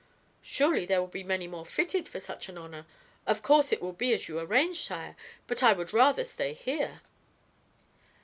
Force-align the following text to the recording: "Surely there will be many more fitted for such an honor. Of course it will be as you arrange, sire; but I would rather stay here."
"Surely 0.41 0.83
there 0.87 0.99
will 0.99 1.05
be 1.07 1.21
many 1.23 1.45
more 1.45 1.63
fitted 1.63 2.07
for 2.07 2.19
such 2.19 2.49
an 2.49 2.57
honor. 2.57 2.87
Of 3.27 3.43
course 3.43 3.71
it 3.71 3.83
will 3.83 3.93
be 3.93 4.13
as 4.15 4.27
you 4.27 4.39
arrange, 4.39 4.81
sire; 4.83 5.15
but 5.45 5.61
I 5.61 5.73
would 5.73 5.93
rather 5.93 6.23
stay 6.23 6.53
here." 6.55 7.01